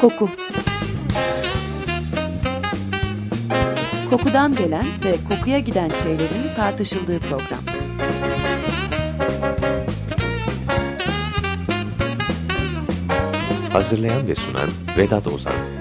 [0.00, 0.28] Koku
[4.10, 7.60] Kokudan gelen ve kokuya giden şeylerin tartışıldığı program.
[13.72, 14.68] Hazırlayan ve sunan
[14.98, 15.78] Vedat Ozan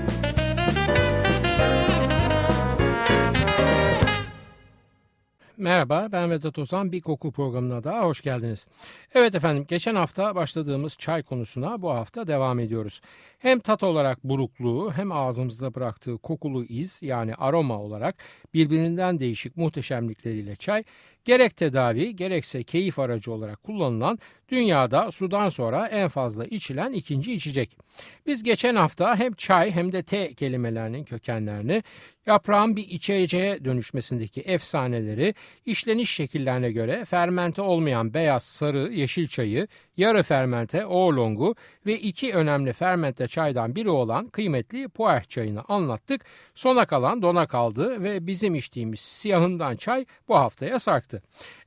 [5.57, 8.67] Merhaba ben Vedat Ozan bir koku programına daha hoş geldiniz.
[9.15, 13.01] Evet efendim geçen hafta başladığımız çay konusuna bu hafta devam ediyoruz.
[13.37, 18.15] Hem tat olarak burukluğu hem ağzımızda bıraktığı kokulu iz yani aroma olarak
[18.53, 20.83] birbirinden değişik muhteşemlikleriyle çay
[21.25, 24.19] gerek tedavi gerekse keyif aracı olarak kullanılan
[24.49, 27.77] dünyada sudan sonra en fazla içilen ikinci içecek.
[28.25, 31.83] Biz geçen hafta hem çay hem de te kelimelerinin kökenlerini,
[32.25, 35.33] yaprağın bir içeceğe dönüşmesindeki efsaneleri,
[35.65, 39.67] işleniş şekillerine göre fermente olmayan beyaz, sarı, yeşil çayı,
[39.97, 46.21] yarı fermente, oolongu ve iki önemli fermente çaydan biri olan kıymetli puer çayını anlattık.
[46.53, 51.21] Sona kalan dona kaldı ve bizim içtiğimiz siyahından çay bu haftaya sarktı.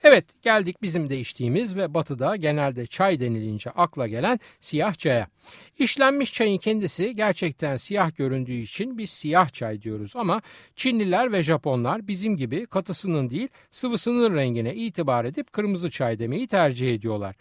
[0.05, 5.27] Evet geldik bizim de içtiğimiz ve batıda genelde çay denilince akla gelen siyah çaya.
[5.79, 10.43] İşlenmiş çayın kendisi gerçekten siyah göründüğü için biz siyah çay diyoruz ama
[10.77, 16.95] Çinliler ve Japonlar bizim gibi katısının değil sıvısının rengine itibar edip kırmızı çay demeyi tercih
[16.95, 17.37] ediyorlar.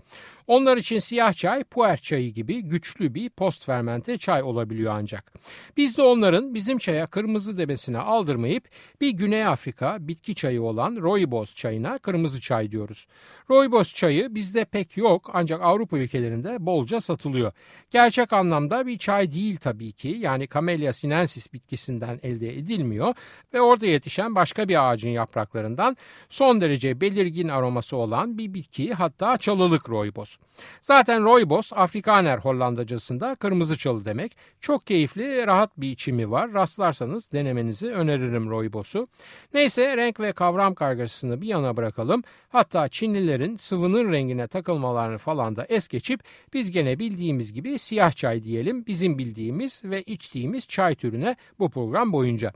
[0.48, 5.34] Onlar için siyah çay puer çayı gibi güçlü bir post fermente çay olabiliyor ancak.
[5.78, 8.64] Biz de onların bizim çaya kırmızı demesine aldırmayıp
[9.02, 13.08] bir Güney Afrika bitki çayı olan rooibos çayına kırmızı çay diyoruz.
[13.50, 17.52] Rooibos çayı bizde pek yok ancak Avrupa ülkelerinde bolca satılıyor.
[17.92, 23.14] Gerçek anlamda bir çay değil tabii ki yani Camellia sinensis bitkisinden elde edilmiyor
[23.54, 25.98] ve orada yetişen başka bir ağacın yapraklarından
[26.30, 30.38] son derece belirgin aroması olan bir bitki hatta çalılık rooibos.
[30.82, 34.38] Zaten rooibos Afrikaner Hollandacasında kırmızı çalı demek.
[34.62, 36.54] Çok keyifli, rahat bir içimi var.
[36.54, 39.08] Rastlarsanız denemenizi öneririm rooibos'u.
[39.54, 42.24] Neyse renk ve kavram kargaşasını bir yana bırakalım.
[42.50, 46.24] Hatta Çinlilerin sıvının rengine takılmalarını falan da es geçip
[46.54, 52.14] biz gene bildiğimiz gibi siyah çay diyelim bizim bildiğimiz ve içtiğimiz çay türüne bu program
[52.14, 52.52] boyunca.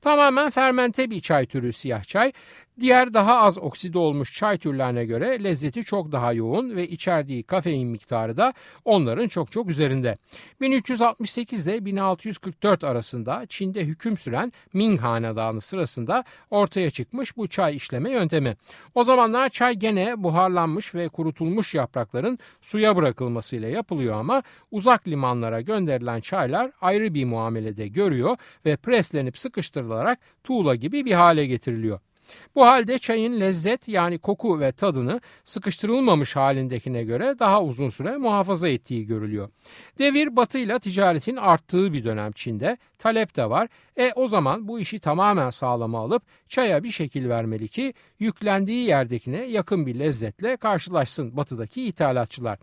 [0.00, 2.32] Tamamen fermente bir çay türü siyah çay.
[2.82, 7.88] Diğer daha az okside olmuş çay türlerine göre lezzeti çok daha yoğun ve içerdiği kafein
[7.88, 8.52] miktarı da
[8.84, 10.18] onların çok çok üzerinde.
[10.60, 18.10] 1368 ile 1644 arasında Çin'de hüküm süren Ming Hanedanı sırasında ortaya çıkmış bu çay işleme
[18.10, 18.56] yöntemi.
[18.94, 26.20] O zamanlar çay gene buharlanmış ve kurutulmuş yaprakların suya bırakılmasıyla yapılıyor ama uzak limanlara gönderilen
[26.20, 32.00] çaylar ayrı bir muamelede görüyor ve preslenip sıkıştırılarak tuğla gibi bir hale getiriliyor.
[32.54, 38.68] Bu halde çayın lezzet yani koku ve tadını sıkıştırılmamış halindekine göre daha uzun süre muhafaza
[38.68, 39.48] ettiği görülüyor.
[39.98, 43.68] Devir batıyla ticaretin arttığı bir dönem Çin'de talep de var.
[43.98, 49.44] E o zaman bu işi tamamen sağlama alıp çaya bir şekil vermeli ki yüklendiği yerdekine
[49.44, 52.58] yakın bir lezzetle karşılaşsın batıdaki ithalatçılar.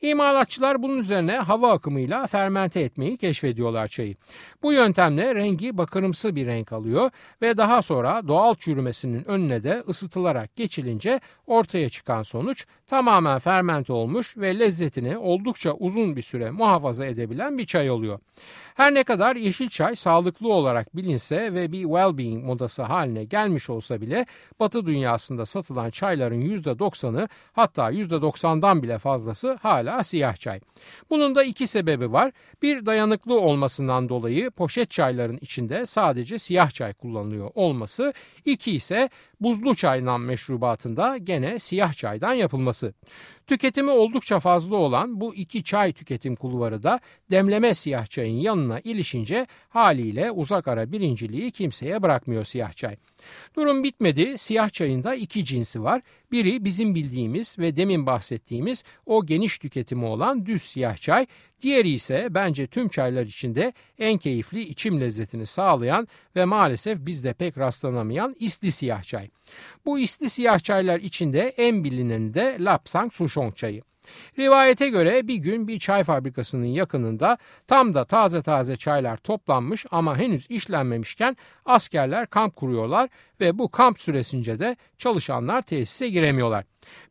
[0.00, 4.16] İmalatçılar bunun üzerine hava akımıyla fermente etmeyi keşfediyorlar çayı.
[4.62, 7.10] Bu yöntemle rengi bakırımsı bir renk alıyor
[7.42, 14.36] ve daha sonra doğal çürümesinin önüne de ısıtılarak geçilince ortaya çıkan sonuç tamamen fermente olmuş
[14.36, 18.18] ve lezzetini oldukça uzun bir süre muhafaza edebilen bir çay oluyor.
[18.74, 24.00] Her ne kadar yeşil çay sağlıklı olarak bilinse ve bir well-being modası haline gelmiş olsa
[24.00, 24.26] bile
[24.60, 30.60] Batı dünyasında satılan çayların %90'ı hatta %90'dan bile fazlası hala siyah çay.
[31.10, 32.32] Bunun da iki sebebi var.
[32.62, 38.12] Bir dayanıklı olmasından dolayı poşet çayların içinde sadece siyah çay kullanılıyor olması.
[38.44, 39.10] İki ise
[39.40, 42.94] buzlu çaylan meşrubatında gene siyah çaydan yapılması.
[43.46, 49.46] Tüketimi oldukça fazla olan bu iki çay tüketim kulvarı da demleme siyah çayın yanına ilişince
[49.68, 52.96] haliyle uzak ara birinciliği kimseye bırakmıyor siyah çay.
[53.56, 54.38] Durum bitmedi.
[54.38, 56.02] Siyah çayın da iki cinsi var.
[56.32, 61.26] Biri bizim bildiğimiz ve demin bahsettiğimiz o geniş tüketimi olan düz siyah çay.
[61.60, 67.58] Diğeri ise bence tüm çaylar içinde en keyifli içim lezzetini sağlayan ve maalesef bizde pek
[67.58, 69.30] rastlanamayan isli siyah çay.
[69.86, 73.82] Bu isli siyah çaylar içinde en bilineni de Lapsang Souchong çayı.
[74.38, 80.18] Rivayete göre bir gün bir çay fabrikasının yakınında tam da taze taze çaylar toplanmış ama
[80.18, 83.10] henüz işlenmemişken askerler kamp kuruyorlar
[83.40, 86.64] ve bu kamp süresince de çalışanlar tesise giremiyorlar.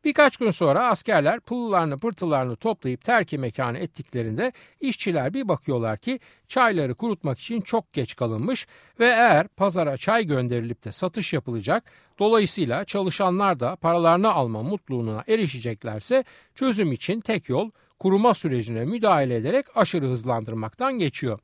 [0.03, 6.95] Birkaç gün sonra askerler pullarını pırtılarını toplayıp terki mekanı ettiklerinde işçiler bir bakıyorlar ki çayları
[6.95, 8.67] kurutmak için çok geç kalınmış
[8.99, 11.83] ve eğer pazara çay gönderilip de satış yapılacak
[12.19, 16.23] dolayısıyla çalışanlar da paralarını alma mutluluğuna erişeceklerse
[16.55, 21.39] çözüm için tek yol kuruma sürecine müdahale ederek aşırı hızlandırmaktan geçiyor.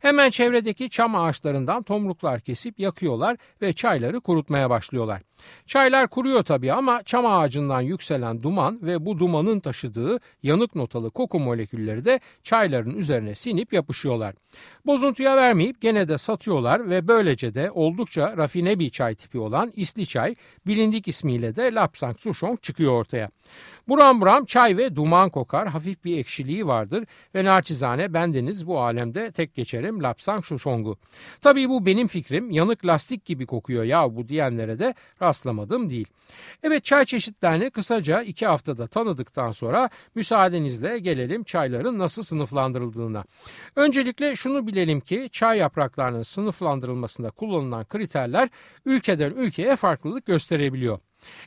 [0.00, 5.22] Hemen çevredeki çam ağaçlarından tomruklar kesip yakıyorlar ve çayları kurutmaya başlıyorlar.
[5.66, 11.40] Çaylar kuruyor tabii ama çam ağacından yükselen duman ve bu dumanın taşıdığı yanık notalı koku
[11.40, 14.34] molekülleri de çayların üzerine sinip yapışıyorlar.
[14.86, 20.06] Bozuntuya vermeyip gene de satıyorlar ve böylece de oldukça rafine bir çay tipi olan isli
[20.06, 20.34] çay
[20.66, 23.30] bilindik ismiyle de Lapsang Souchong çıkıyor ortaya.
[23.88, 27.04] Buram buram çay ve duman kokar, hafif bir ekşiliği vardır
[27.34, 30.96] ve naçizane bendeniz bu alemde tek geçerim Lapsang Souchong'u.
[31.40, 34.94] Tabii bu benim fikrim, yanık lastik gibi kokuyor ya bu diyenlere de
[35.30, 36.06] rastlamadım değil.
[36.62, 43.24] Evet çay çeşitlerini kısaca iki haftada tanıdıktan sonra müsaadenizle gelelim çayların nasıl sınıflandırıldığına.
[43.76, 48.48] Öncelikle şunu bilelim ki çay yapraklarının sınıflandırılmasında kullanılan kriterler
[48.84, 50.98] ülkeden ülkeye farklılık gösterebiliyor.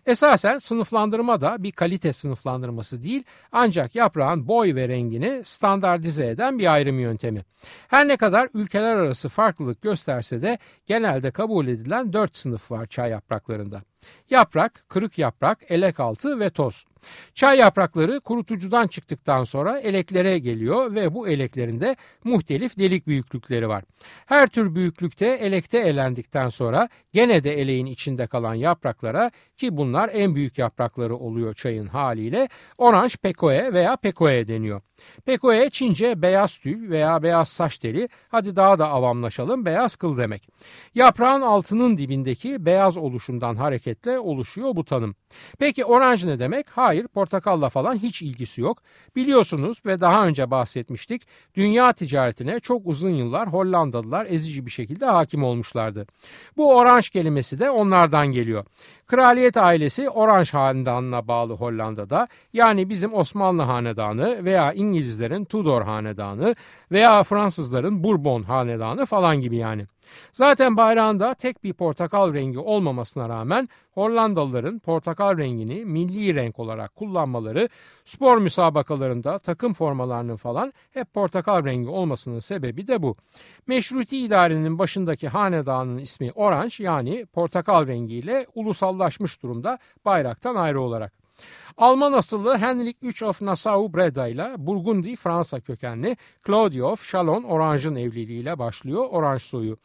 [0.05, 6.73] Esasen sınıflandırma da bir kalite sınıflandırması değil ancak yaprağın boy ve rengini standartize eden bir
[6.73, 7.45] ayrım yöntemi.
[7.87, 13.09] Her ne kadar ülkeler arası farklılık gösterse de genelde kabul edilen dört sınıf var çay
[13.09, 13.81] yapraklarında.
[14.29, 16.85] Yaprak, kırık yaprak, elek altı ve toz.
[17.33, 23.83] Çay yaprakları kurutucudan çıktıktan sonra eleklere geliyor ve bu eleklerinde muhtelif delik büyüklükleri var.
[24.25, 30.35] Her tür büyüklükte elekte elendikten sonra gene de eleğin içinde kalan yapraklara ki bunlar en
[30.35, 34.81] büyük yaprakları oluyor çayın haliyle oranj pekoe veya pekoe deniyor.
[35.25, 40.49] Pekoe Çince beyaz tüy veya beyaz saç teli hadi daha da avamlaşalım beyaz kıl demek.
[40.95, 43.55] Yaprağın altının dibindeki beyaz oluşumdan
[43.93, 45.15] hareketle oluşuyor bu tanım.
[45.59, 46.69] Peki oranj ne demek?
[46.69, 48.77] Hayır portakalla falan hiç ilgisi yok.
[49.15, 51.21] Biliyorsunuz ve daha önce bahsetmiştik
[51.55, 56.07] dünya ticaretine çok uzun yıllar Hollandalılar ezici bir şekilde hakim olmuşlardı.
[56.57, 58.65] Bu oranj kelimesi de onlardan geliyor.
[59.07, 66.55] Kraliyet ailesi Orange hanedanına bağlı Hollanda'da yani bizim Osmanlı hanedanı veya İngilizlerin Tudor hanedanı
[66.91, 69.85] veya Fransızların Bourbon hanedanı falan gibi yani.
[70.31, 77.69] Zaten bayrağında tek bir portakal rengi olmamasına rağmen Hollandalıların portakal rengini milli renk olarak kullanmaları
[78.05, 83.15] spor müsabakalarında takım formalarının falan hep portakal rengi olmasının sebebi de bu.
[83.67, 91.22] Meşruti idarenin başındaki hanedanın ismi Orange yani portakal rengiyle ulusallaşmış durumda bayraktan ayrı olarak.
[91.77, 96.17] Alman asıllı Henrik III of Nassau-Breda ile Burgundi Fransa kökenli
[96.47, 99.77] Claudio of Chalon Orange'ın evliliğiyle başlıyor Orange soyu.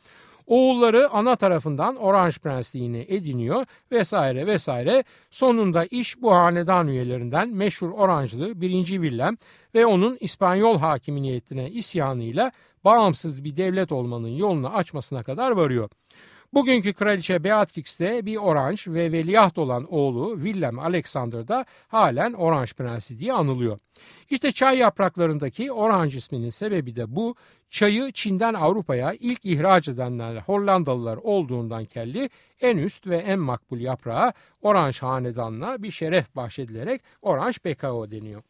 [0.46, 5.05] Oğulları ana tarafından Orange Prensliğini ediniyor vesaire vesaire.
[5.31, 8.84] Sonunda iş bu hanedan üyelerinden meşhur Orange'lı 1.
[8.84, 9.37] Willem
[9.75, 12.52] ve onun İspanyol hakimiyetine isyanıyla
[12.84, 15.90] bağımsız bir devlet olmanın yolunu açmasına kadar varıyor.
[16.54, 22.72] Bugünkü kraliçe Beatrix de bir Orange ve veliaht olan oğlu Willem Alexander da halen Orange
[22.72, 23.78] Prensi diye anılıyor.
[24.30, 27.34] İşte çay yapraklarındaki Orange isminin sebebi de bu.
[27.70, 32.30] Çayı Çin'den Avrupa'ya ilk ihraç edenler Hollandalılar olduğundan kelli
[32.60, 38.42] en üst ve en makbul yaprağa Orange hanedanına bir şeref bahşedilerek Orange Pekao deniyor.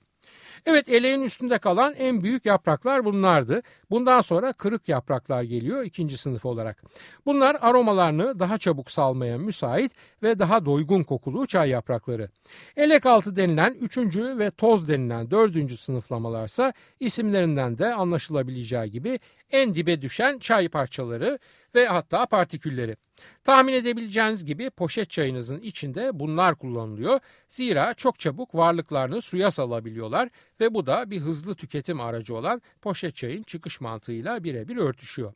[0.67, 3.63] Evet eleğin üstünde kalan en büyük yapraklar bunlardı.
[3.91, 6.83] Bundan sonra kırık yapraklar geliyor ikinci sınıf olarak.
[7.27, 12.29] Bunlar aromalarını daha çabuk salmaya müsait ve daha doygun kokulu çay yaprakları.
[12.77, 20.03] Elek altı denilen üçüncü ve toz denilen dördüncü sınıflamalarsa isimlerinden de anlaşılabileceği gibi en dibe
[20.03, 21.39] düşen çay parçaları
[21.75, 22.97] ve hatta partikülleri.
[23.45, 27.21] Tahmin edebileceğiniz gibi poşet çayınızın içinde bunlar kullanılıyor.
[27.49, 30.29] Zira çok çabuk varlıklarını suya salabiliyorlar
[30.61, 35.33] ve bu da bir hızlı tüketim aracı olan poşet çayın çıkış mantığıyla birebir örtüşüyor.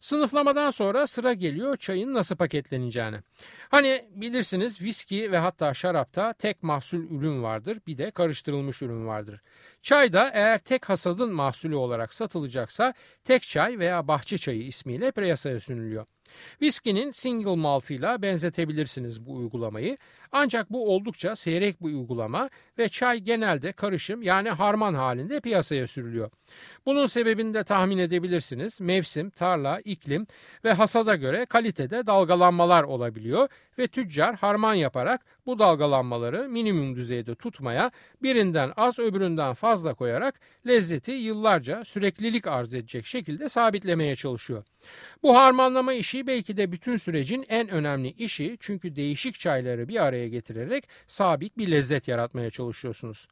[0.00, 3.20] Sınıflamadan sonra sıra geliyor çayın nasıl paketleneceğine.
[3.68, 9.40] Hani bilirsiniz viski ve hatta şarapta tek mahsul ürün vardır bir de karıştırılmış ürün vardır.
[9.82, 15.60] Çay da eğer tek hasadın mahsulü olarak satılacaksa tek çay veya bahçe çayı ismiyle piyasaya
[15.60, 16.06] sunuluyor.
[16.62, 19.98] Viskinin single maltıyla benzetebilirsiniz bu uygulamayı.
[20.32, 26.30] Ancak bu oldukça seyrek bir uygulama ve çay genelde karışım yani harman halinde piyasaya sürülüyor.
[26.86, 28.80] Bunun sebebini de tahmin edebilirsiniz.
[28.80, 30.26] Mevsim, tarla, iklim
[30.64, 33.48] ve hasada göre kalitede dalgalanmalar olabiliyor
[33.78, 37.90] ve tüccar harman yaparak bu dalgalanmaları minimum düzeyde tutmaya
[38.22, 44.64] birinden az öbüründen fazla koyarak lezzeti yıllarca süreklilik arz edecek şekilde sabitlemeye çalışıyor.
[45.22, 50.21] Bu harmanlama işi belki de bütün sürecin en önemli işi çünkü değişik çayları bir araya
[50.28, 53.28] getirerek sabit bir lezzet yaratmaya çalışıyorsunuz.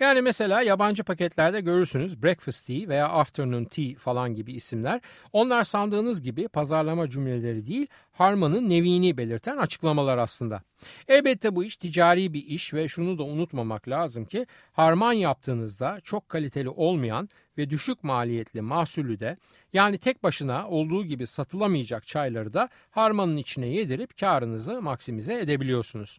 [0.00, 5.00] Yani mesela yabancı paketlerde görürsünüz breakfast tea veya afternoon tea falan gibi isimler.
[5.32, 10.62] Onlar sandığınız gibi pazarlama cümleleri değil harmanın nevini belirten açıklamalar aslında.
[11.08, 16.28] Elbette bu iş ticari bir iş ve şunu da unutmamak lazım ki harman yaptığınızda çok
[16.28, 19.36] kaliteli olmayan ve düşük maliyetli mahsulü de
[19.72, 26.18] yani tek başına olduğu gibi satılamayacak çayları da harmanın içine yedirip karınızı maksimize edebiliyorsunuz.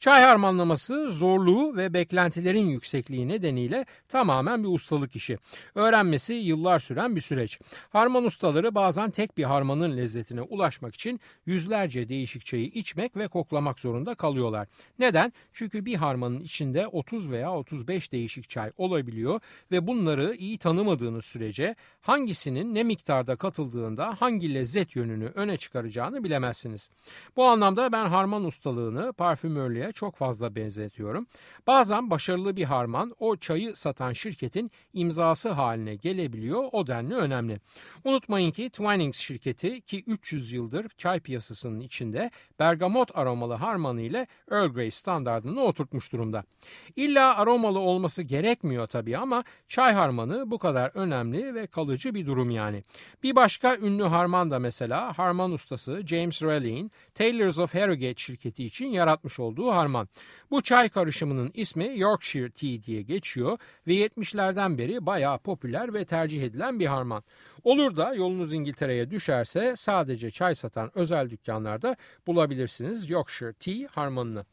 [0.00, 5.38] Çay harmanlaması zorluğu ve beklentilerin yüksekliği nedeniyle tamamen bir ustalık işi.
[5.74, 7.58] Öğrenmesi yıllar süren bir süreç.
[7.90, 13.78] Harman ustaları bazen tek bir harmanın lezzetine ulaşmak için yüzlerce değişik çayı içmek ve koklamak
[13.78, 14.68] zorunda kalıyorlar.
[14.98, 15.32] Neden?
[15.52, 19.40] Çünkü bir harmanın içinde 30 veya 35 değişik çay olabiliyor
[19.70, 26.90] ve bunları iyi tanımadığınız sürece hangisinin ne miktarda katıldığında hangi lezzet yönünü öne çıkaracağını bilemezsiniz.
[27.36, 31.26] Bu anlamda ben harman ustalığını parfümörlüğe çok fazla benzetiyorum.
[31.66, 36.64] Bazen başarılı bir harman o çayı satan şirketin imzası haline gelebiliyor.
[36.72, 37.60] O denli önemli.
[38.04, 44.68] Unutmayın ki Twinings şirketi ki 300 yıldır çay piyasasının içinde bergamot aromalı harmanı ile Earl
[44.68, 46.44] Grey standartını oturtmuş durumda.
[46.96, 52.50] İlla aromalı olması gerekmiyor tabii ama çay harmanı bu kadar önemli ve kalıcı bir durum
[52.50, 52.84] yani.
[53.22, 58.86] Bir başka ünlü harman da mesela harman ustası James Raleigh'in Taylors of Harrogate şirketi için
[58.86, 60.08] yaratmış olduğu harman.
[60.50, 66.42] Bu çay karışımının ismi Yorkshire Tea diye geçiyor ve 70'lerden beri bayağı popüler ve tercih
[66.42, 67.22] edilen bir harman.
[67.64, 74.44] Olur da yolunuz İngiltere'ye düşerse sadece çay satan özel dükkanlarda bulabilirsiniz Yorkshire Tea harmanını.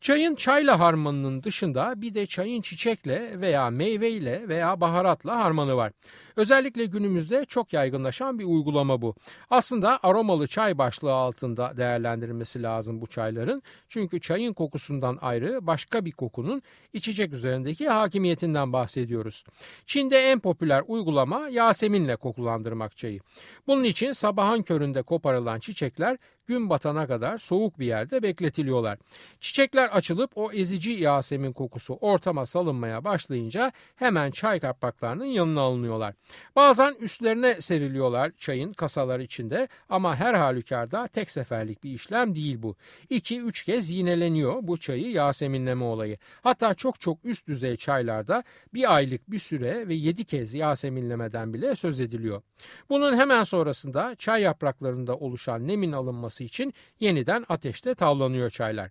[0.00, 5.92] Çayın çayla harmanının dışında bir de çayın çiçekle veya meyveyle veya baharatla harmanı var.
[6.38, 9.14] Özellikle günümüzde çok yaygınlaşan bir uygulama bu.
[9.50, 13.62] Aslında aromalı çay başlığı altında değerlendirilmesi lazım bu çayların.
[13.88, 19.44] Çünkü çayın kokusundan ayrı başka bir kokunun içecek üzerindeki hakimiyetinden bahsediyoruz.
[19.86, 23.20] Çin'de en popüler uygulama Yaseminle kokulandırmak çayı.
[23.66, 26.18] Bunun için sabahın köründe koparılan çiçekler
[26.48, 28.98] gün batana kadar soğuk bir yerde bekletiliyorlar.
[29.40, 36.14] Çiçekler açılıp o ezici Yasemin kokusu ortama salınmaya başlayınca hemen çay kapaklarının yanına alınıyorlar.
[36.56, 42.76] Bazen üstlerine seriliyorlar çayın kasalar içinde ama her halükarda tek seferlik bir işlem değil bu.
[43.10, 46.18] 2-3 kez yineleniyor bu çayı Yaseminleme olayı.
[46.42, 48.44] Hatta çok çok üst düzey çaylarda
[48.74, 52.42] bir aylık bir süre ve 7 kez Yaseminlemeden bile söz ediliyor.
[52.88, 58.90] Bunun hemen sonrasında çay yapraklarında oluşan nemin alınması için yeniden ateşte tavlanıyor çaylar.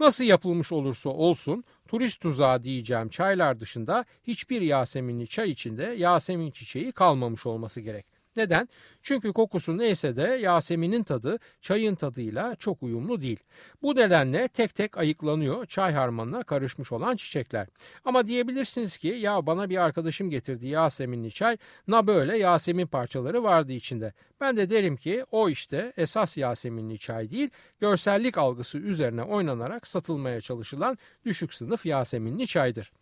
[0.00, 6.92] Nasıl yapılmış olursa olsun turist tuzağı diyeceğim çaylar dışında hiçbir Yaseminli çay içinde Yasemin çiçeği
[6.92, 8.06] kalmamış olması gerek.
[8.36, 8.68] Neden?
[9.08, 13.40] Çünkü kokusu neyse de Yasemin'in tadı çayın tadıyla çok uyumlu değil.
[13.82, 17.66] Bu nedenle tek tek ayıklanıyor çay harmanına karışmış olan çiçekler.
[18.04, 23.72] Ama diyebilirsiniz ki ya bana bir arkadaşım getirdi Yaseminli çay, na böyle Yasemin parçaları vardı
[23.72, 24.12] içinde.
[24.40, 27.50] Ben de derim ki o işte esas Yaseminli çay değil,
[27.80, 32.92] görsellik algısı üzerine oynanarak satılmaya çalışılan düşük sınıf Yaseminli çaydır.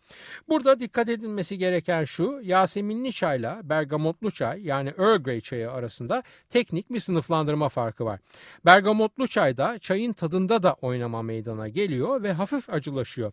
[0.49, 6.89] Burada dikkat edilmesi gereken şu, Yaseminli çayla bergamotlu çay yani Earl Grey çayı arasında teknik
[6.89, 8.19] bir sınıflandırma farkı var.
[8.65, 13.31] Bergamotlu çayda çayın tadında da oynama meydana geliyor ve hafif acılaşıyor.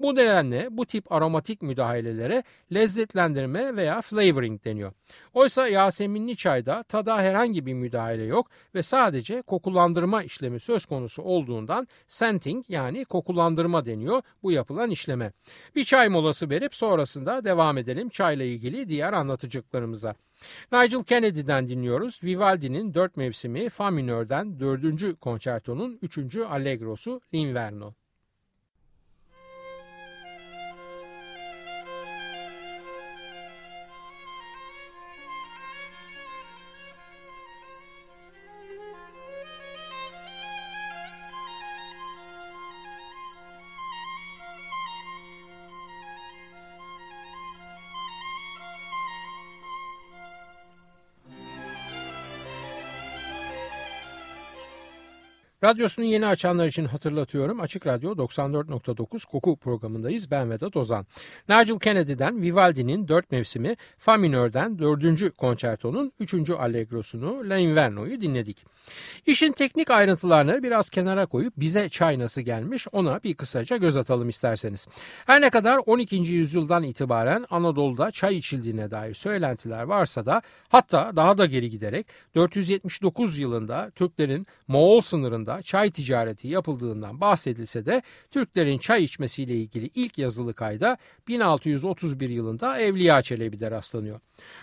[0.00, 2.42] Bu nedenle bu tip aromatik müdahalelere
[2.74, 4.92] lezzetlendirme veya flavoring deniyor.
[5.34, 11.88] Oysa Yaseminli çayda tada herhangi bir müdahale yok ve sadece kokulandırma işlemi söz konusu olduğundan
[12.06, 15.32] scenting yani kokulandırma deniyor bu yapılan işleme.
[15.74, 20.14] Bir çay molası verip sonrasında devam edelim çayla ilgili diğer anlatacaklarımıza.
[20.72, 22.20] Nigel Kennedy'den dinliyoruz.
[22.24, 27.94] Vivaldi'nin dört mevsimi Fa minörden dördüncü konçertonun üçüncü Allegrosu L'Inverno.
[55.66, 57.60] Radyosunu yeni açanlar için hatırlatıyorum.
[57.60, 60.30] Açık Radyo 94.9 Koku programındayız.
[60.30, 61.06] Ben Vedat Ozan.
[61.48, 68.64] Nigel Kennedy'den Vivaldi'nin dört mevsimi Fa minörden dördüncü konçertonun üçüncü allegrosunu La Inverno'yu dinledik.
[69.26, 74.28] İşin teknik ayrıntılarını biraz kenara koyup bize çay nasıl gelmiş ona bir kısaca göz atalım
[74.28, 74.86] isterseniz.
[75.26, 76.16] Her ne kadar 12.
[76.16, 83.38] yüzyıldan itibaren Anadolu'da çay içildiğine dair söylentiler varsa da hatta daha da geri giderek 479
[83.38, 90.54] yılında Türklerin Moğol sınırında çay ticareti yapıldığından bahsedilse de Türklerin çay içmesiyle ilgili ilk yazılı
[90.54, 90.96] kayda
[91.28, 94.20] 1631 yılında Evliya Çelebi'de rastlanıyor.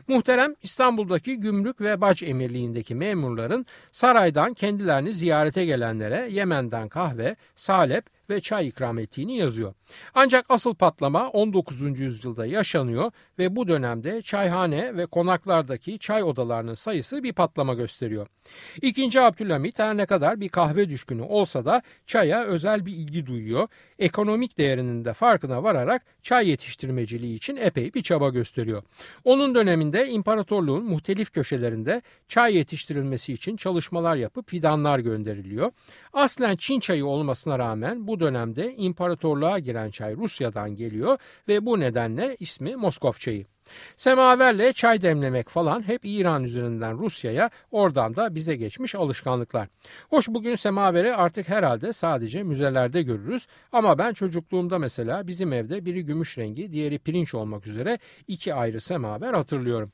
[0.08, 8.42] Muhterem İstanbul'daki gümrük ve bac emirliğindeki memurların saraydan kendilerini ziyarete gelenlere Yemen'den kahve, salep ve
[8.42, 9.74] çay ikram ettiğini yazıyor.
[10.16, 12.00] Ancak asıl patlama 19.
[12.00, 18.28] yüzyılda yaşanıyor ve bu dönemde çayhane ve konaklardaki çay odalarının sayısı bir patlama gösteriyor.
[18.82, 23.68] İkinci Abdülhamit her ne kadar bir kahve düşkünü olsa da çaya özel bir ilgi duyuyor.
[24.00, 28.84] Ekonomik değerinin de farkına vararak çay yetiştirmeciliği için epey bir çaba gösteriyor.
[29.24, 35.72] Onun döneminde imparatorluğun muhtelif köşelerinde çay yetiştirilmesi için çalışmalar yapıp fidanlar gönderiliyor.
[36.14, 41.18] Aslen Çin çayı olmasına rağmen bu dönemde imparatorluğa giren çay Rusya'dan geliyor
[41.48, 43.46] ve bu nedenle ismi Moskov çayı.
[43.98, 49.68] Semaverle çay demlemek falan hep İran üzerinden Rusya'ya oradan da bize geçmiş alışkanlıklar.
[50.10, 56.06] Hoş bugün semaveri artık herhalde sadece müzelerde görürüz ama ben çocukluğumda mesela bizim evde biri
[56.06, 59.92] gümüş rengi diğeri pirinç olmak üzere iki ayrı semaver hatırlıyorum.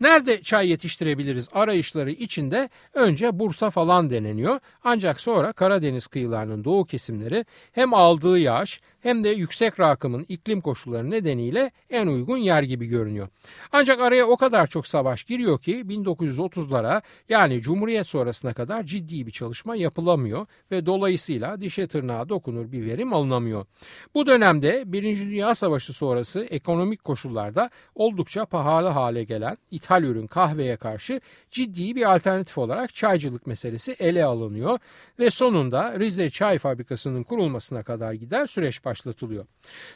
[0.00, 4.60] Nerede çay yetiştirebiliriz arayışları içinde önce Bursa falan deneniyor.
[4.84, 11.10] Ancak sonra Karadeniz kıyılarının doğu kesimleri hem aldığı yağış hem de yüksek rakımın iklim koşulları
[11.10, 13.28] nedeniyle en uygun yer gibi görünüyor.
[13.72, 19.32] Ancak araya o kadar çok savaş giriyor ki 1930'lara yani Cumhuriyet sonrasına kadar ciddi bir
[19.32, 23.66] çalışma yapılamıyor ve dolayısıyla dişe tırnağa dokunur bir verim alınamıyor.
[24.14, 30.76] Bu dönemde Birinci Dünya Savaşı sonrası ekonomik koşullarda oldukça pahalı hale gelen ithal ürün kahveye
[30.76, 34.78] karşı ciddi bir alternatif olarak çaycılık meselesi ele alınıyor
[35.18, 39.46] ve sonunda Rize Çay Fabrikası'nın kurulmasına kadar giden süreç başlatılıyor.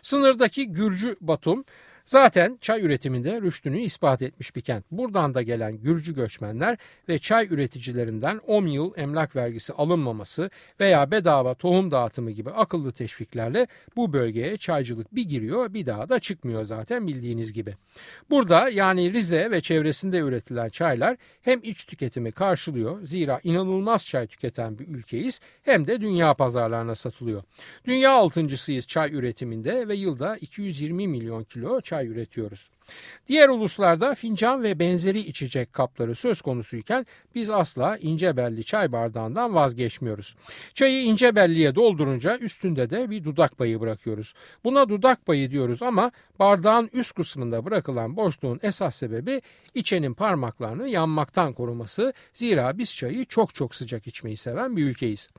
[0.03, 1.65] Sınırdaki Gürcü Batum
[2.07, 4.85] Zaten çay üretiminde rüştünü ispat etmiş bir kent.
[4.91, 11.55] Buradan da gelen Gürcü göçmenler ve çay üreticilerinden 10 yıl emlak vergisi alınmaması veya bedava
[11.55, 17.07] tohum dağıtımı gibi akıllı teşviklerle bu bölgeye çaycılık bir giriyor bir daha da çıkmıyor zaten
[17.07, 17.75] bildiğiniz gibi.
[18.31, 24.79] Burada yani Rize ve çevresinde üretilen çaylar hem iç tüketimi karşılıyor zira inanılmaz çay tüketen
[24.79, 27.43] bir ülkeyiz hem de dünya pazarlarına satılıyor.
[27.85, 32.71] Dünya altıncısıyız çay üretiminde ve yılda 220 milyon kilo çay çay üretiyoruz.
[33.29, 39.55] Diğer uluslarda fincan ve benzeri içecek kapları söz konusuyken biz asla ince belli çay bardağından
[39.55, 40.37] vazgeçmiyoruz.
[40.75, 44.35] Çayı ince belliye doldurunca üstünde de bir dudak payı bırakıyoruz.
[44.65, 49.43] Buna dudak payı diyoruz ama bardağın üst kısmında bırakılan boşluğun esas sebebi
[49.75, 52.13] içenin parmaklarını yanmaktan koruması.
[52.33, 55.31] Zira biz çayı çok çok sıcak içmeyi seven bir ülkeyiz.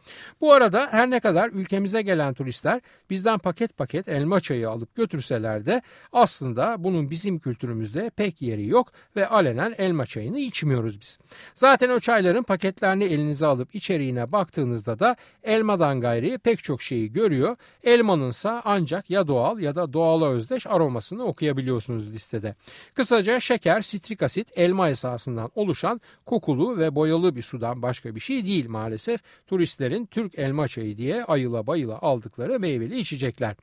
[0.42, 5.66] Bu arada her ne kadar ülkemize gelen turistler bizden paket paket elma çayı alıp götürseler
[5.66, 5.82] de
[6.14, 11.20] aslında bunun bizim kültürümüzde pek yeri yok ve alenen elma çayını içmiyoruz biz.
[11.56, 17.56] Zaten o çayların paketlerini elinize alıp içeriğine baktığınızda da elmadan gayri pek çok şeyi görüyor.
[17.84, 22.56] Elmanınsa ancak ya doğal ya da doğala özdeş aromasını okuyabiliyorsunuz listede.
[22.94, 28.46] Kısaca şeker, sitrik asit, elma esasından oluşan kokulu ve boyalı bir sudan başka bir şey
[28.46, 29.22] değil maalesef.
[29.48, 33.56] Turistlerin Türk elma çayı diye ayıla bayıla aldıkları meyveli içecekler.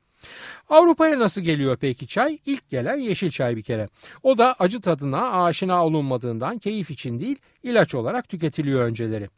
[0.69, 2.39] Avrupa'ya nasıl geliyor peki çay?
[2.45, 3.89] İlk gelen yeşil çay bir kere.
[4.23, 9.29] O da acı tadına aşina olunmadığından keyif için değil ilaç olarak tüketiliyor önceleri.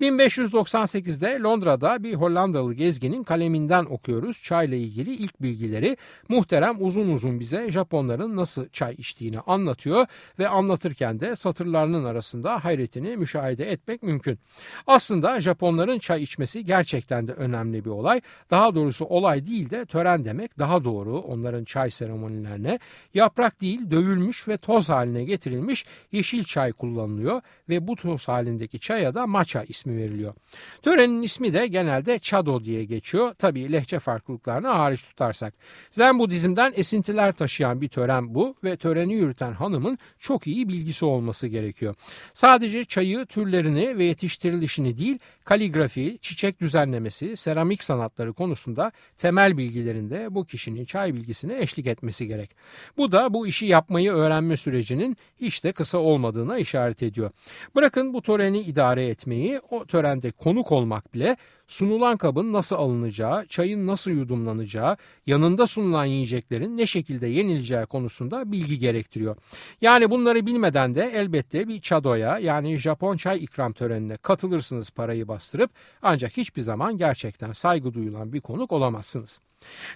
[0.00, 5.96] 1598'de Londra'da bir Hollandalı gezginin kaleminden okuyoruz çayla ilgili ilk bilgileri.
[6.28, 10.06] Muhterem uzun uzun bize Japonların nasıl çay içtiğini anlatıyor
[10.38, 14.38] ve anlatırken de satırlarının arasında hayretini müşahede etmek mümkün.
[14.86, 18.20] Aslında Japonların çay içmesi gerçekten de önemli bir olay.
[18.50, 22.78] Daha doğrusu olay değil de tören demek daha doğru onların çay seremonilerine.
[23.14, 29.14] Yaprak değil dövülmüş ve toz haline getirilmiş yeşil çay kullanılıyor ve bu toz halindeki çaya
[29.14, 29.26] da
[29.58, 30.34] matcha ismi veriliyor.
[30.82, 33.34] Törenin ismi de genelde Çado diye geçiyor.
[33.38, 35.54] Tabii lehçe farklılıklarını hariç tutarsak.
[35.90, 41.46] Zen Budizm'den esintiler taşıyan bir tören bu ve töreni yürüten hanımın çok iyi bilgisi olması
[41.46, 41.94] gerekiyor.
[42.34, 50.44] Sadece çayı, türlerini ve yetiştirilişini değil, kaligrafi, çiçek düzenlemesi, seramik sanatları konusunda temel bilgilerinde bu
[50.44, 52.50] kişinin çay bilgisine eşlik etmesi gerek.
[52.96, 57.30] Bu da bu işi yapmayı öğrenme sürecinin hiç de kısa olmadığına işaret ediyor.
[57.74, 59.37] Bırakın bu töreni idare etmeyi,
[59.70, 61.36] o törende konuk olmak bile
[61.68, 68.78] sunulan kabın nasıl alınacağı, çayın nasıl yudumlanacağı, yanında sunulan yiyeceklerin ne şekilde yenileceği konusunda bilgi
[68.78, 69.36] gerektiriyor.
[69.80, 75.70] Yani bunları bilmeden de elbette bir çadoya yani Japon çay ikram törenine katılırsınız parayı bastırıp
[76.02, 79.40] ancak hiçbir zaman gerçekten saygı duyulan bir konuk olamazsınız.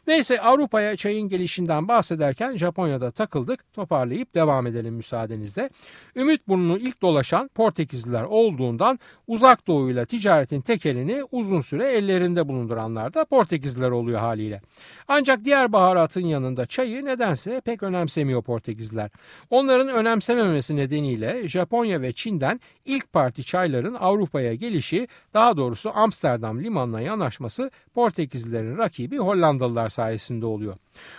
[0.07, 3.73] Neyse Avrupa'ya çayın gelişinden bahsederken Japonya'da takıldık.
[3.73, 5.71] Toparlayıp devam edelim müsaadenizle.
[6.17, 13.25] Ümit burnunu ilk dolaşan Portekizliler olduğundan uzak doğuyla ticaretin tekelini uzun süre ellerinde bulunduranlar da
[13.25, 14.63] Portekizliler oluyor haliyle.
[15.09, 19.11] Ancak diğer baharatın yanında çayı nedense pek önemsemiyor Portekizliler.
[19.51, 27.01] Onların önemsememesi nedeniyle Japonya ve Çin'den ilk parti çayların Avrupa'ya gelişi daha doğrusu Amsterdam limanına
[27.01, 30.77] yanaşması Portekizlilerin rakibi Hollandalılar sayesinde oluyor.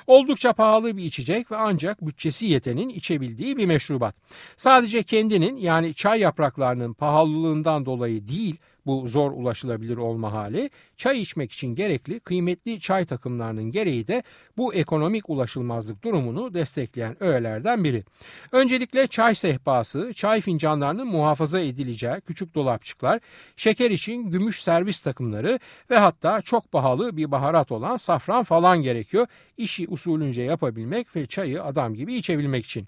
[0.07, 4.15] Oldukça pahalı bir içecek ve ancak bütçesi yetenin içebildiği bir meşrubat.
[4.57, 11.51] Sadece kendinin yani çay yapraklarının pahalılığından dolayı değil bu zor ulaşılabilir olma hali, çay içmek
[11.51, 14.23] için gerekli kıymetli çay takımlarının gereği de
[14.57, 18.03] bu ekonomik ulaşılmazlık durumunu destekleyen öğelerden biri.
[18.51, 23.19] Öncelikle çay sehpası, çay fincanlarının muhafaza edileceği küçük dolapçıklar,
[23.55, 29.27] şeker için gümüş servis takımları ve hatta çok pahalı bir baharat olan safran falan gerekiyor
[29.57, 32.87] işi usulünce yapabilmek ve çayı adam gibi içebilmek için.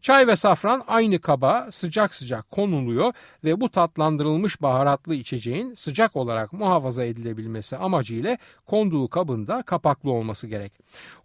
[0.00, 3.12] Çay ve safran aynı kaba sıcak sıcak konuluyor
[3.44, 10.72] ve bu tatlandırılmış baharatlı içeceğin sıcak olarak muhafaza edilebilmesi amacıyla konduğu kabında kapaklı olması gerek.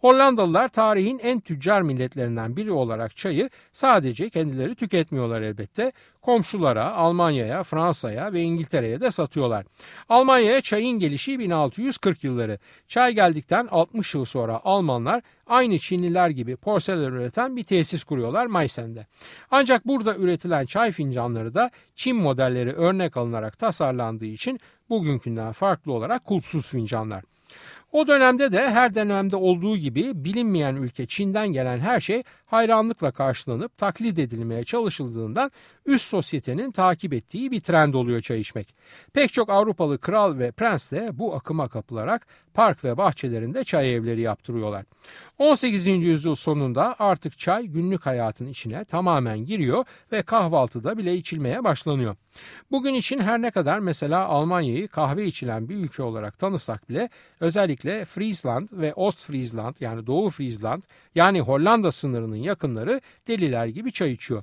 [0.00, 5.92] Hollandalılar tarihin en tüccar milletlerinden biri olarak çayı sadece kendileri tüketmiyorlar elbette.
[6.22, 9.66] Komşulara, Almanya'ya, Fransa'ya ve İngiltere'ye de satıyorlar.
[10.08, 12.58] Almanya'ya çayın gelişi 1640 yılları.
[12.88, 19.06] Çay geldikten 60 yıl sonra Almanlar aynı Çinliler gibi porselen üreten bir tesis kuruyorlar Maysen'de.
[19.50, 26.24] Ancak burada üretilen çay fincanları da Çin modelleri örnek alınarak tasarlandığı için bugünkünden farklı olarak
[26.24, 27.31] kulpsuz fincanlar.
[27.92, 33.78] O dönemde de her dönemde olduğu gibi bilinmeyen ülke Çin'den gelen her şey hayranlıkla karşılanıp
[33.78, 35.50] taklit edilmeye çalışıldığından
[35.86, 38.74] üst sosyetenin takip ettiği bir trend oluyor çay içmek.
[39.12, 44.20] Pek çok Avrupalı kral ve prens de bu akıma kapılarak park ve bahçelerinde çay evleri
[44.20, 44.84] yaptırıyorlar.
[45.42, 45.86] 18.
[45.86, 52.16] yüzyıl sonunda artık çay günlük hayatın içine tamamen giriyor ve kahvaltıda bile içilmeye başlanıyor.
[52.70, 57.08] Bugün için her ne kadar mesela Almanya'yı kahve içilen bir ülke olarak tanısak bile
[57.40, 60.82] özellikle Friesland ve Ostfriesland yani Doğu Friesland
[61.14, 64.42] yani Hollanda sınırının yakınları deliler gibi çay içiyor.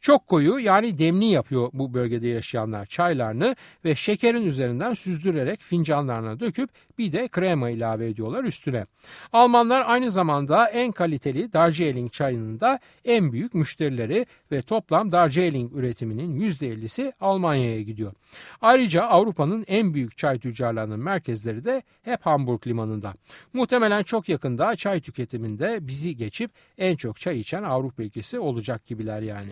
[0.00, 6.70] Çok koyu yani demli yapıyor bu bölgede yaşayanlar çaylarını ve şekerin üzerinden süzdürerek fincanlarına döküp
[6.98, 8.86] bir de krema ilave ediyorlar üstüne.
[9.32, 16.40] Almanlar aynı zamanda en kaliteli Darjeeling çayının da en büyük müşterileri ve toplam Darjeeling üretiminin
[16.40, 18.12] %50'si Almanya'ya gidiyor.
[18.60, 23.14] Ayrıca Avrupa'nın en büyük çay tüccarlarının merkezleri de hep Hamburg limanında.
[23.52, 29.22] Muhtemelen çok yakında çay tüketiminde bizi geçip en çok çay içen Avrupa ülkesi olacak gibiler
[29.22, 29.50] yani.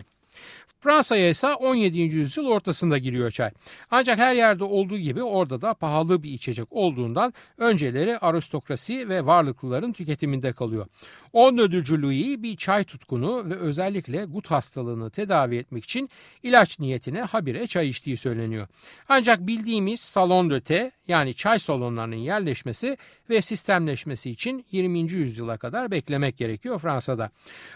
[0.81, 1.99] Fransa'ya ise 17.
[1.99, 3.51] yüzyıl ortasında giriyor çay.
[3.91, 9.93] Ancak her yerde olduğu gibi orada da pahalı bir içecek olduğundan önceleri aristokrasi ve varlıklıların
[9.93, 10.87] tüketiminde kalıyor.
[11.33, 11.91] 14.
[11.91, 16.09] Louis bir çay tutkunu ve özellikle gut hastalığını tedavi etmek için
[16.43, 18.67] ilaç niyetine habire çay içtiği söyleniyor.
[19.09, 22.97] Ancak bildiğimiz salon de yani çay salonlarının yerleşmesi
[23.29, 24.99] ve sistemleşmesi için 20.
[24.99, 27.29] yüzyıla kadar beklemek gerekiyor Fransa'da.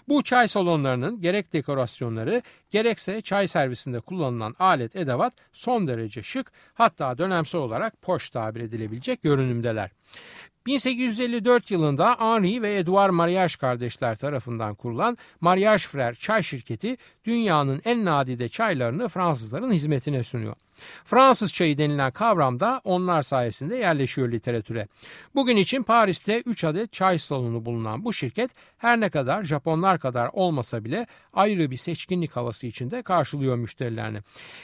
[0.07, 7.17] Bu çay salonlarının gerek dekorasyonları gerekse çay servisinde kullanılan alet edevat son derece şık hatta
[7.17, 9.91] dönemsel olarak poş tabir edilebilecek görünümdeler.
[10.65, 13.11] 1854 yılında Henri ve Edouard
[13.43, 20.55] Mariage kardeşler tarafından kurulan Mariage Frère çay şirketi dünyanın en nadide çaylarını Fransızların hizmetine sunuyor.
[21.05, 24.87] Fransız çayı denilen kavram da onlar sayesinde yerleşiyor literatüre.
[25.35, 30.29] Bugün için Paris'te 3 adet çay salonu bulunan bu şirket her ne kadar Japonlar kadar
[30.33, 34.17] olmasa bile ayrı bir seçkinlik havası içinde karşılıyor müşterilerini.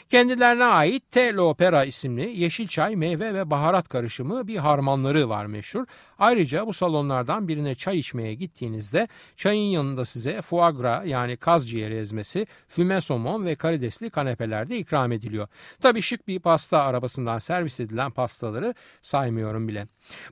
[0.10, 5.86] Kendilerine ait Te L'Opera isimli yeşil çay, meyve ve baharat karışımı bir harmanları var meşhur.
[6.19, 11.95] Ayrıca bu salonlardan birine çay içmeye gittiğinizde çayın yanında size foie gras yani kaz ciğeri
[11.95, 15.47] ezmesi, füme somon ve karidesli kanepeler de ikram ediliyor.
[15.82, 19.88] Tabii şık bir pasta arabasından servis edilen pastaları saymıyorum bile.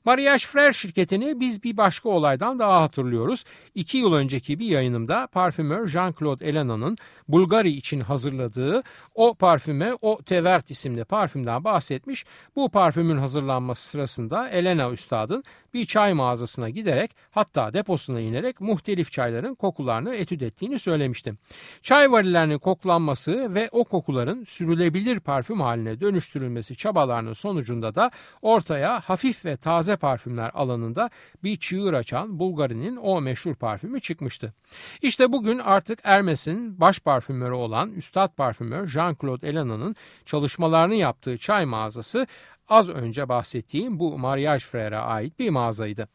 [0.05, 3.43] Mariage Frère şirketini biz bir başka olaydan daha hatırlıyoruz.
[3.75, 8.83] İki yıl önceki bir yayınımda parfümör Jean-Claude Elena'nın Bulgari için hazırladığı
[9.15, 12.25] o parfüme o Tevert isimli parfümden bahsetmiş.
[12.55, 19.55] Bu parfümün hazırlanması sırasında Elena Üstad'ın bir çay mağazasına giderek hatta deposuna inerek muhtelif çayların
[19.55, 21.37] kokularını etüt ettiğini söylemiştim.
[21.81, 29.45] Çay varillerinin koklanması ve o kokuların sürülebilir parfüm haline dönüştürülmesi çabalarının sonucunda da ortaya hafif
[29.45, 31.09] ve taze parfümler alanında
[31.43, 34.53] bir çığır açan Bulgari'nin o meşhur parfümü çıkmıştı.
[35.01, 42.27] İşte bugün artık Hermes'in baş parfümörü olan Üstad parfümör Jean-Claude Elana'nın çalışmalarını yaptığı çay mağazası
[42.67, 46.07] az önce bahsettiğim bu Mariage Frère'e ait bir mağazaydı.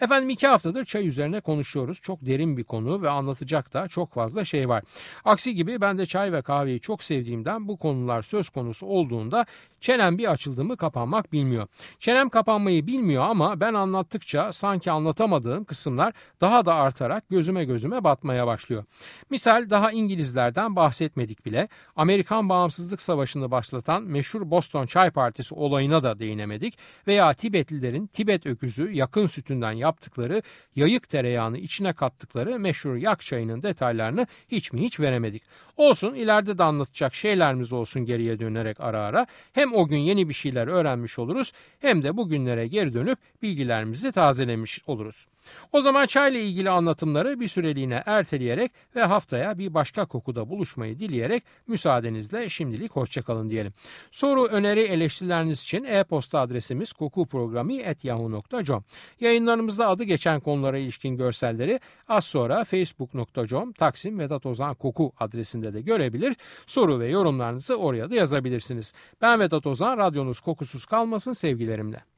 [0.00, 2.00] Efendim iki haftadır çay üzerine konuşuyoruz.
[2.00, 4.84] Çok derin bir konu ve anlatacak da çok fazla şey var.
[5.24, 9.46] Aksi gibi ben de çay ve kahveyi çok sevdiğimden bu konular söz konusu olduğunda
[9.80, 11.66] çenem bir açıldı mı kapanmak bilmiyor.
[11.98, 18.46] Çenem kapanmayı bilmiyor ama ben anlattıkça sanki anlatamadığım kısımlar daha da artarak gözüme gözüme batmaya
[18.46, 18.84] başlıyor.
[19.30, 21.68] Misal daha İngilizlerden bahsetmedik bile.
[21.96, 26.78] Amerikan Bağımsızlık Savaşı'nı başlatan meşhur Boston Çay Partisi olayına da değinemedik.
[27.06, 30.42] Veya Tibetlilerin Tibet öküzü yakın sütünden yaptıkları
[30.76, 35.42] yayık tereyağını içine kattıkları meşhur yak çayının detaylarını hiç mi hiç veremedik.
[35.76, 39.26] Olsun ileride de anlatacak şeylerimiz olsun geriye dönerek ara ara.
[39.52, 44.82] Hem o gün yeni bir şeyler öğrenmiş oluruz hem de bugünlere geri dönüp bilgilerimizi tazelemiş
[44.86, 45.26] oluruz.
[45.72, 51.42] O zaman çayla ilgili anlatımları bir süreliğine erteleyerek ve haftaya bir başka kokuda buluşmayı dileyerek
[51.66, 53.72] müsaadenizle şimdilik hoşçakalın diyelim.
[54.10, 58.84] Soru, öneri, eleştirileriniz için e-posta adresimiz kokuprogrami.yahoo.com
[59.20, 65.80] Yayınlarımızda adı geçen konulara ilişkin görselleri az sonra facebook.com Taksim Vedat Ozan Koku adresinde de
[65.80, 66.36] görebilir.
[66.66, 68.92] Soru ve yorumlarınızı oraya da yazabilirsiniz.
[69.20, 72.17] Ben Vedat Ozan, radyonuz kokusuz kalmasın sevgilerimle.